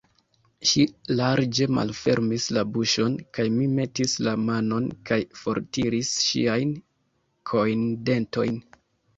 Ŝi 0.67 0.83
larĝe 1.17 1.65
malfermis 1.77 2.47
la 2.57 2.63
buŝon, 2.77 3.17
kaj 3.39 3.45
mi 3.57 3.67
metis 3.81 4.15
la 4.29 4.35
manon 4.47 4.89
kaj 5.11 5.21
fortiris 5.43 6.11
ŝiajn 6.31 6.73
kojndentojn. 7.53 8.61